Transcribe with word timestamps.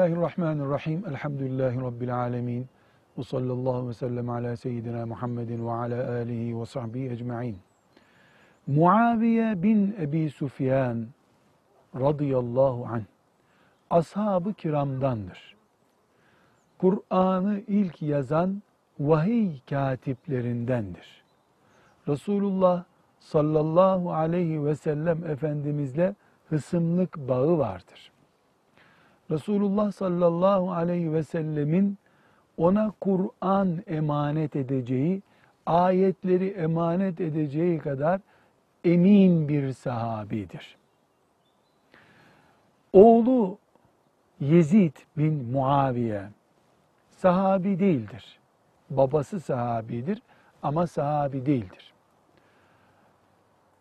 Bismillahirrahmanirrahim. 0.00 1.04
Elhamdülillahi 1.08 1.80
Rabbil 1.80 2.16
alemin. 2.16 2.66
Ve 3.18 3.22
sallallahu 3.22 3.88
ve 3.88 3.94
sellem 3.94 4.30
ala 4.30 4.56
seyyidina 4.56 5.06
Muhammedin 5.06 5.66
ve 5.66 5.70
ala 5.70 6.10
alihi 6.12 6.60
ve 6.60 6.66
sahbihi 6.66 7.10
ecma'in. 7.10 7.58
Muaviye 8.66 9.62
bin 9.62 9.96
Ebi 10.00 10.30
Sufyan 10.30 11.06
radıyallahu 11.94 12.86
anh 12.86 13.02
ashab-ı 13.90 14.54
kiramdandır. 14.54 15.56
Kur'an'ı 16.78 17.60
ilk 17.66 18.02
yazan 18.02 18.62
vahiy 19.00 19.50
katiplerindendir. 19.70 21.24
Resulullah 22.08 22.84
sallallahu 23.18 24.12
aleyhi 24.12 24.64
ve 24.64 24.74
sellem 24.74 25.24
Efendimizle 25.24 26.14
hısımlık 26.48 27.16
bağı 27.16 27.58
vardır. 27.58 28.12
Resulullah 29.30 29.92
sallallahu 29.92 30.72
aleyhi 30.72 31.12
ve 31.12 31.22
sellemin 31.22 31.98
ona 32.56 32.92
Kur'an 33.00 33.82
emanet 33.86 34.56
edeceği, 34.56 35.22
ayetleri 35.66 36.48
emanet 36.48 37.20
edeceği 37.20 37.78
kadar 37.78 38.20
emin 38.84 39.48
bir 39.48 39.72
sahabidir. 39.72 40.76
Oğlu 42.92 43.58
Yezid 44.40 44.96
bin 45.16 45.50
Muaviye 45.52 46.28
sahabi 47.10 47.78
değildir. 47.78 48.38
Babası 48.90 49.40
sahabidir 49.40 50.22
ama 50.62 50.86
sahabi 50.86 51.46
değildir. 51.46 51.92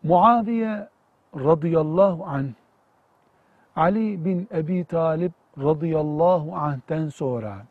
Muaviye 0.04 0.90
radıyallahu 1.36 2.26
anh 2.26 2.54
Ali 3.76 4.26
bin 4.26 4.48
Ebi 4.52 4.86
Talip 4.86 5.32
radıyallahu 5.60 6.56
anh'ten 6.56 7.10
sonra 7.10 7.66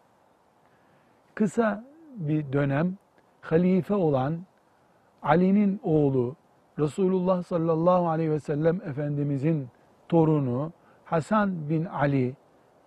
kısa 1.35 1.85
bir 2.17 2.53
dönem 2.53 2.95
halife 3.41 3.95
olan 3.95 4.39
Ali'nin 5.23 5.81
oğlu 5.85 6.37
Resulullah 6.79 7.43
sallallahu 7.43 8.09
aleyhi 8.09 8.31
ve 8.31 8.41
sellem 8.41 8.81
Efendimizin 8.83 9.69
torunu 10.09 10.73
Hasan 11.05 11.69
bin 11.71 11.85
Ali 11.85 12.35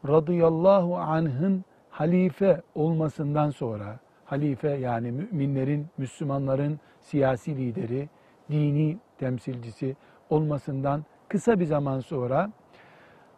radıyallahu 0.08 0.98
anh'ın 0.98 1.66
halife 1.90 2.62
olmasından 2.76 3.50
sonra 3.50 4.00
halife 4.26 4.70
yani 4.70 5.12
müminlerin, 5.12 5.88
Müslümanların 5.98 6.80
siyasi 7.00 7.58
lideri, 7.58 8.10
dini 8.52 8.98
temsilcisi 9.18 9.96
olmasından 10.30 11.06
kısa 11.30 11.60
bir 11.60 11.66
zaman 11.66 12.00
sonra 12.00 12.52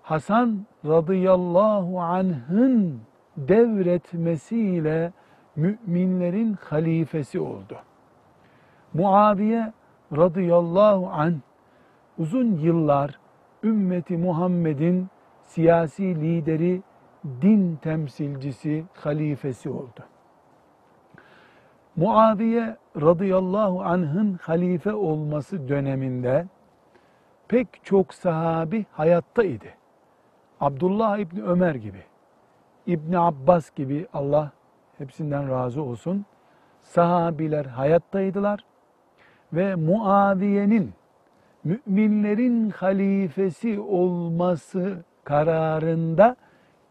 Hasan 0.03 0.65
radıyallahu 0.85 2.01
anh'ın 2.01 3.01
devretmesiyle 3.37 5.11
müminlerin 5.55 6.53
halifesi 6.53 7.39
oldu. 7.39 7.77
Muaviye 8.93 9.73
radıyallahu 10.17 11.09
anh 11.09 11.35
uzun 12.17 12.57
yıllar 12.57 13.19
ümmeti 13.63 14.17
Muhammed'in 14.17 15.07
siyasi 15.43 16.21
lideri, 16.21 16.81
din 17.41 17.75
temsilcisi, 17.75 18.85
halifesi 18.93 19.69
oldu. 19.69 20.03
Muaviye 21.95 22.77
radıyallahu 23.01 23.81
anh'ın 23.83 24.39
halife 24.41 24.93
olması 24.93 25.67
döneminde 25.67 26.45
pek 27.47 27.67
çok 27.83 28.13
sahabi 28.13 28.86
hayatta 28.92 29.43
idi. 29.43 29.73
Abdullah 30.63 31.17
İbni 31.17 31.43
Ömer 31.43 31.75
gibi, 31.75 32.03
İbni 32.87 33.19
Abbas 33.19 33.71
gibi 33.75 34.07
Allah 34.13 34.51
hepsinden 34.97 35.49
razı 35.49 35.83
olsun. 35.83 36.25
Sahabiler 36.81 37.65
hayattaydılar 37.65 38.65
ve 39.53 39.75
Muaviye'nin 39.75 40.93
müminlerin 41.63 42.69
halifesi 42.69 43.79
olması 43.79 45.03
kararında 45.23 46.35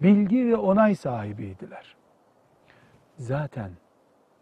bilgi 0.03 0.49
ve 0.49 0.57
onay 0.57 0.95
sahibiydiler. 0.95 1.97
Zaten 3.17 3.71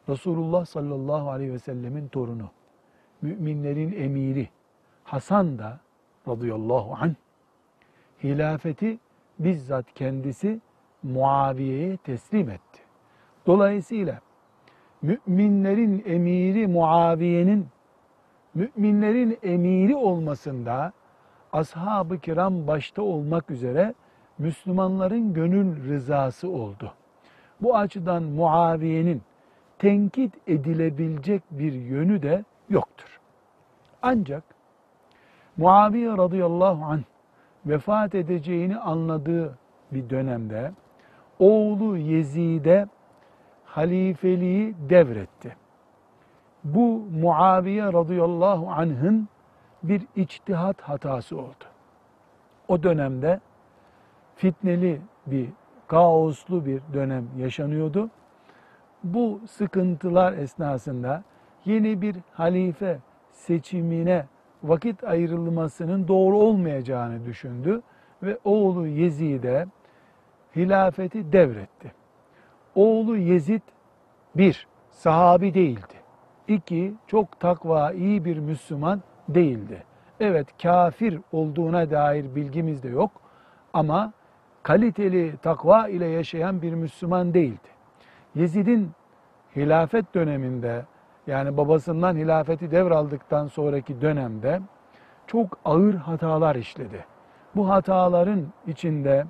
Resulullah 0.09 0.65
sallallahu 0.65 1.31
aleyhi 1.31 1.53
ve 1.53 1.59
sellemin 1.59 2.09
torunu, 2.09 2.51
müminlerin 3.23 3.93
emiri 3.93 4.49
Hasan 5.05 5.59
da 5.59 5.81
radıyallahu 6.29 6.95
anh 7.01 7.15
hilafeti 8.23 8.99
bizzat 9.41 9.95
kendisi 9.95 10.61
Muaviye'ye 11.03 11.97
teslim 11.97 12.51
etti. 12.51 12.81
Dolayısıyla 13.47 14.21
müminlerin 15.03 16.03
emiri 16.07 16.67
Muaviye'nin 16.67 17.69
müminlerin 18.55 19.39
emiri 19.43 19.97
olmasında 19.97 20.93
ashab-ı 21.53 22.19
kiram 22.19 22.67
başta 22.67 23.03
olmak 23.03 23.51
üzere 23.51 23.95
Müslümanların 24.39 25.35
gönül 25.35 25.89
rızası 25.89 26.49
oldu. 26.49 26.93
Bu 27.61 27.77
açıdan 27.77 28.23
Muaviye'nin 28.23 29.23
tenkit 29.79 30.35
edilebilecek 30.47 31.43
bir 31.51 31.73
yönü 31.73 32.23
de 32.23 32.45
yoktur. 32.69 33.21
Ancak 34.03 34.43
Muaviye 35.57 36.09
radıyallahu 36.09 36.85
anh 36.85 37.03
vefat 37.67 38.15
edeceğini 38.15 38.79
anladığı 38.79 39.59
bir 39.93 40.11
dönemde 40.11 40.73
oğlu 41.39 41.97
Yezid'e 41.97 42.87
halifeliği 43.65 44.75
devretti. 44.89 45.57
Bu 46.65 47.07
Muaviye 47.21 47.85
radıyallahu 47.85 48.71
anh'ın 48.71 49.29
bir 49.83 50.07
içtihat 50.17 50.81
hatası 50.81 51.39
oldu. 51.39 51.65
O 52.69 52.83
dönemde 52.83 53.41
fitneli 54.37 55.01
bir, 55.27 55.49
kaoslu 55.89 56.67
bir 56.67 56.83
dönem 56.93 57.29
yaşanıyordu. 57.39 58.11
Bu 59.05 59.41
sıkıntılar 59.51 60.33
esnasında 60.33 61.23
yeni 61.65 62.03
bir 62.03 62.17
halife 62.33 62.99
seçimine 63.33 64.27
vakit 64.63 65.05
ayrılmasının 65.05 66.09
doğru 66.09 66.39
olmayacağını 66.39 67.25
düşündü 67.25 67.83
ve 68.23 68.39
oğlu 68.45 68.87
Yezid'e 68.87 69.67
hilafeti 70.57 71.33
devretti. 71.33 71.93
Oğlu 72.75 73.17
Yezid 73.17 73.63
bir, 74.37 74.67
sahabi 74.91 75.55
değildi. 75.55 75.95
İki, 76.49 76.95
çok 77.07 77.41
takva, 77.41 77.93
iyi 77.93 78.25
bir 78.25 78.39
Müslüman 78.39 79.03
değildi. 79.29 79.85
Evet, 80.21 80.47
kafir 80.63 81.21
olduğuna 81.33 81.91
dair 81.91 82.35
bilgimiz 82.35 82.83
de 82.83 82.89
yok 82.89 83.11
ama 83.73 84.13
kaliteli 84.63 85.37
takva 85.43 85.89
ile 85.89 86.07
yaşayan 86.07 86.63
bir 86.63 86.75
Müslüman 86.75 87.35
değildi. 87.35 87.69
Yezid'in 88.35 88.91
hilafet 89.57 90.15
döneminde 90.15 90.85
yani 91.31 91.57
babasından 91.57 92.17
hilafeti 92.17 92.71
devraldıktan 92.71 93.47
sonraki 93.47 94.01
dönemde 94.01 94.61
çok 95.27 95.59
ağır 95.65 95.95
hatalar 95.95 96.57
işledi. 96.57 97.05
Bu 97.57 97.69
hataların 97.69 98.47
içinde 98.67 99.25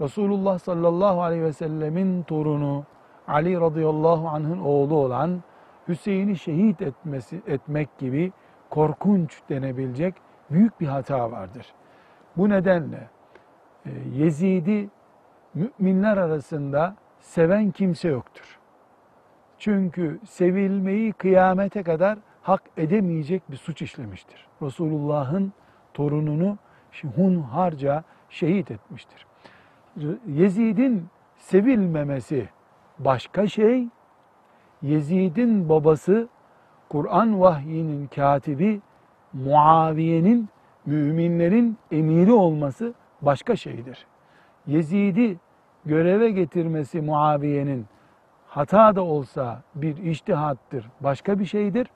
Resulullah 0.00 0.58
sallallahu 0.58 1.22
aleyhi 1.22 1.42
ve 1.42 1.52
sellemin 1.52 2.22
torunu 2.22 2.84
Ali 3.28 3.60
radıyallahu 3.60 4.28
anh'ın 4.28 4.58
oğlu 4.58 4.94
olan 4.94 5.42
Hüseyin'i 5.88 6.36
şehit 6.36 6.82
etmesi 6.82 7.42
etmek 7.46 7.98
gibi 7.98 8.32
korkunç 8.70 9.40
denebilecek 9.48 10.14
büyük 10.50 10.80
bir 10.80 10.86
hata 10.86 11.30
vardır. 11.30 11.66
Bu 12.36 12.48
nedenle 12.48 13.08
e, 13.86 13.90
Yezid'i 14.14 14.90
müminler 15.54 16.16
arasında 16.16 16.94
seven 17.20 17.70
kimse 17.70 18.08
yoktur. 18.08 18.59
Çünkü 19.60 20.20
sevilmeyi 20.28 21.12
kıyamete 21.12 21.82
kadar 21.82 22.18
hak 22.42 22.62
edemeyecek 22.76 23.50
bir 23.50 23.56
suç 23.56 23.82
işlemiştir. 23.82 24.46
Resulullah'ın 24.62 25.52
torununu 25.94 26.58
hunharca 27.16 28.04
şehit 28.30 28.70
etmiştir. 28.70 29.26
Yezid'in 30.26 31.06
sevilmemesi 31.36 32.48
başka 32.98 33.46
şey, 33.46 33.88
Yezid'in 34.82 35.68
babası 35.68 36.28
Kur'an 36.88 37.40
vahyinin 37.40 38.06
katibi 38.06 38.80
Muaviye'nin 39.32 40.48
müminlerin 40.86 41.78
emiri 41.92 42.32
olması 42.32 42.94
başka 43.22 43.56
şeydir. 43.56 44.06
Yezid'i 44.66 45.36
göreve 45.84 46.30
getirmesi 46.30 47.00
Muaviye'nin 47.00 47.86
hata 48.50 48.96
da 48.96 49.02
olsa 49.02 49.62
bir 49.74 49.96
iştihattır, 49.96 50.90
başka 51.00 51.38
bir 51.38 51.44
şeydir. 51.44 51.90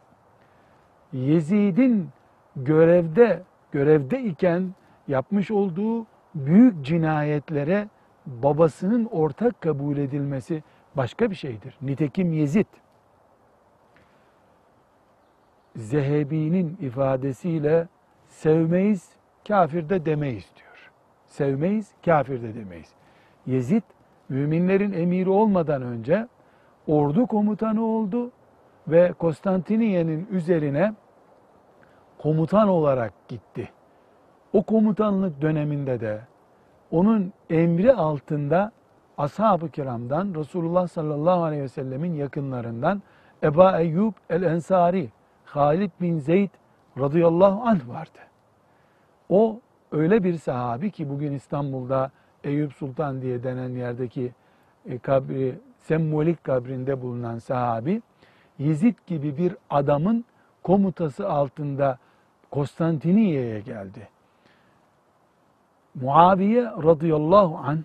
Yezid'in 1.12 2.08
görevde, 2.56 3.42
görevde 3.72 4.22
iken 4.22 4.74
yapmış 5.08 5.50
olduğu 5.50 6.06
büyük 6.34 6.84
cinayetlere 6.84 7.88
babasının 8.26 9.04
ortak 9.04 9.60
kabul 9.60 9.96
edilmesi 9.96 10.62
başka 10.96 11.30
bir 11.30 11.36
şeydir. 11.36 11.76
Nitekim 11.82 12.32
Yezid, 12.32 12.66
Zehebi'nin 15.76 16.76
ifadesiyle 16.80 17.88
sevmeyiz, 18.28 19.08
kafir 19.48 19.88
de 19.88 20.06
demeyiz 20.06 20.52
diyor. 20.56 20.90
Sevmeyiz, 21.26 21.90
kafir 22.04 22.42
de 22.42 22.54
demeyiz. 22.54 22.92
Yezid, 23.46 23.82
müminlerin 24.28 24.92
emiri 24.92 25.30
olmadan 25.30 25.82
önce 25.82 26.28
ordu 26.88 27.26
komutanı 27.26 27.84
oldu 27.84 28.31
ve 28.88 29.12
Konstantiniye'nin 29.12 30.26
üzerine 30.31 30.94
komutan 32.19 32.69
olarak 32.69 33.28
gitti. 33.28 33.69
O 34.52 34.62
komutanlık 34.62 35.40
döneminde 35.40 36.00
de 36.00 36.20
onun 36.90 37.32
emri 37.50 37.92
altında 37.92 38.72
ashab-ı 39.19 39.69
kiramdan 39.69 40.34
Resulullah 40.34 40.86
sallallahu 40.86 41.42
aleyhi 41.42 41.62
ve 41.62 41.69
sellemin 41.69 42.14
yakınlarından 42.14 43.02
Eba 43.42 43.80
Eyyub 43.80 44.12
el-Ensari, 44.30 45.10
Halid 45.44 45.90
bin 46.00 46.19
Zeyd 46.19 46.50
radıyallahu 46.98 47.62
anh 47.69 47.88
vardı. 47.88 48.19
O 49.28 49.60
öyle 49.92 50.25
bir 50.25 50.38
sahabi 50.38 50.90
ki 50.90 51.08
bugün 51.08 51.32
İstanbul'da 51.32 52.10
Eyüp 52.44 52.72
Sultan 52.72 53.22
diye 53.22 53.42
denen 53.42 53.69
yerdeki 53.69 54.32
e, 54.87 54.98
kabri, 54.98 55.58
sembolik 55.84 56.44
kabrinde 56.44 57.02
bulunan 57.02 57.38
sahabi, 57.38 58.02
Yezid 58.58 58.94
gibi 59.06 59.38
bir 59.38 59.56
adamın 59.70 60.25
komutası 60.62 61.28
altında 61.28 61.98
Konstantiniye'ye 62.50 63.60
geldi. 63.60 64.08
Muaviye 65.94 66.62
radıyallahu 66.62 67.56
an 67.56 67.84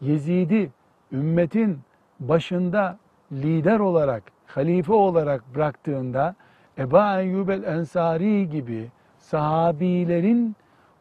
Yezid'i 0.00 0.70
ümmetin 1.12 1.78
başında 2.20 2.98
lider 3.32 3.78
olarak, 3.78 4.22
halife 4.46 4.92
olarak 4.92 5.54
bıraktığında 5.54 6.34
Eba 6.78 7.20
Eyyub 7.20 7.48
el-Ensari 7.48 8.50
gibi 8.50 8.88
sahabilerin 9.18 10.56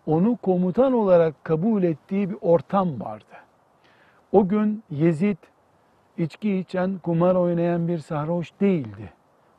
onu 0.06 0.38
komutan 0.38 0.94
olarak 0.94 1.44
kabul 1.44 1.84
ettiği 1.84 2.30
bir 2.30 2.38
ortam 2.42 3.00
vardı. 3.00 3.36
O 4.32 4.48
gün 4.48 4.84
Yezid 4.90 5.38
içki 6.18 6.58
içen, 6.58 6.98
kumar 6.98 7.36
oynayan 7.36 7.88
bir 7.88 7.98
sarhoş 7.98 8.52
değildi. 8.62 9.14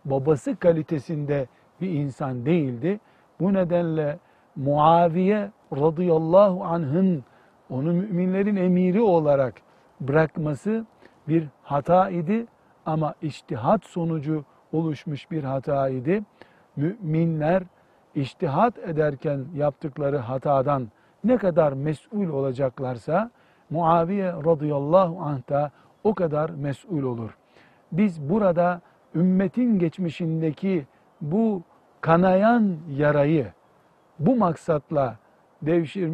Babası 0.04 0.56
kalitesinde 0.56 1.46
bir 1.80 1.90
insan 1.90 2.46
değildi. 2.46 3.00
Bu 3.40 3.54
nedenle 3.54 4.18
Muaviye 4.56 5.50
radıyallahu 5.72 6.64
anh'ın 6.64 7.24
onu 7.70 7.92
müminlerin 7.92 8.56
emiri 8.56 9.00
olarak 9.00 9.54
bırakması 10.00 10.86
bir 11.28 11.48
hata 11.62 12.10
idi 12.10 12.46
ama 12.86 13.14
iştihat 13.22 13.84
sonucu 13.84 14.44
oluşmuş 14.72 15.30
bir 15.30 15.44
hata 15.44 15.88
idi. 15.88 16.22
Müminler 16.76 17.62
iştihat 18.14 18.78
ederken 18.78 19.44
yaptıkları 19.54 20.18
hatadan 20.18 20.88
ne 21.24 21.36
kadar 21.36 21.72
mesul 21.72 22.28
olacaklarsa 22.28 23.30
Muaviye 23.70 24.32
radıyallahu 24.32 25.20
anh 25.20 25.48
da 25.48 25.70
o 26.06 26.14
kadar 26.14 26.50
mesul 26.50 27.02
olur. 27.02 27.36
Biz 27.92 28.30
burada 28.30 28.80
ümmetin 29.14 29.78
geçmişindeki 29.78 30.86
bu 31.20 31.62
kanayan 32.00 32.76
yarayı 32.90 33.46
bu 34.18 34.36
maksatla 34.36 35.16
devşir, 35.62 36.10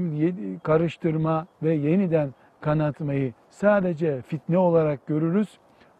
karıştırma 0.63 1.47
ve 1.63 1.75
yeniden 1.75 2.35
kanatmayı 2.61 3.33
sadece 3.51 4.23
fitne 4.23 4.59
olarak 4.59 5.07
görürüz 5.07 5.59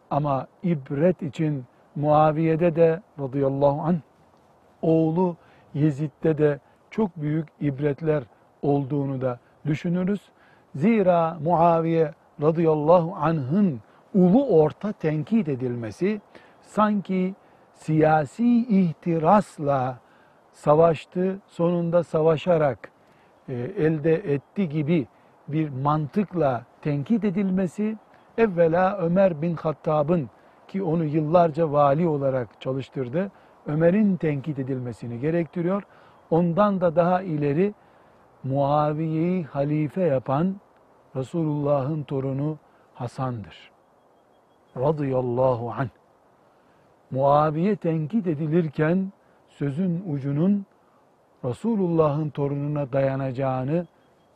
ama 0.09 0.47
ibret 0.63 1.21
için 1.21 1.63
Muaviye'de 1.95 2.75
de 2.75 3.01
radıyallahu 3.19 3.81
anh 3.81 3.99
oğlu 4.81 5.35
Yezid'de 5.73 6.37
de 6.37 6.59
çok 6.91 7.17
büyük 7.17 7.47
ibretler 7.61 8.23
olduğunu 8.61 9.21
da 9.21 9.39
düşünürüz. 9.65 10.21
Zira 10.75 11.37
Muaviye 11.43 12.11
radıyallahu 12.41 13.15
anh'ın 13.15 13.81
ulu 14.13 14.47
orta 14.47 14.91
tenkit 14.91 15.47
edilmesi 15.47 16.21
sanki 16.61 17.35
siyasi 17.73 18.57
ihtirasla 18.57 19.97
savaştı, 20.51 21.39
sonunda 21.47 22.03
savaşarak 22.03 22.91
e, 23.49 23.53
elde 23.53 24.13
etti 24.13 24.69
gibi 24.69 25.07
bir 25.47 25.69
mantıkla 25.69 26.63
tenkit 26.81 27.23
edilmesi 27.23 27.97
evvela 28.37 28.97
Ömer 28.97 29.41
bin 29.41 29.55
Hattab'ın 29.55 30.29
ki 30.67 30.83
onu 30.83 31.03
yıllarca 31.03 31.71
vali 31.71 32.07
olarak 32.07 32.61
çalıştırdı. 32.61 33.31
Ömer'in 33.67 34.17
tenkit 34.17 34.59
edilmesini 34.59 35.19
gerektiriyor. 35.19 35.83
Ondan 36.29 36.81
da 36.81 36.95
daha 36.95 37.21
ileri 37.21 37.73
Muaviye'yi 38.43 39.43
halife 39.43 40.01
yapan 40.01 40.55
Resulullah'ın 41.15 42.03
torunu 42.03 42.57
Hasan'dır. 42.93 43.71
Radıyallahu 44.77 45.71
anh. 45.71 45.89
Muaviye 47.11 47.75
tenkit 47.75 48.27
edilirken 48.27 49.11
sözün 49.49 50.03
ucunun 50.13 50.65
Resulullah'ın 51.45 52.29
torununa 52.29 52.93
dayanacağını 52.93 53.87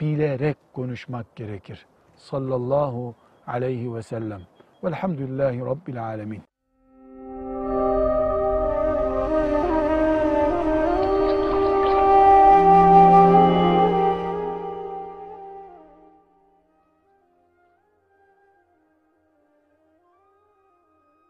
bilerek 0.01 0.57
konuşmak 0.74 1.35
gerekir. 1.35 1.85
Sallallahu 2.15 3.15
aleyhi 3.47 3.95
ve 3.95 4.01
sellem. 4.01 4.41
Velhamdülillahi 4.83 5.59
Rabbil 5.59 6.03
alemin. 6.03 6.41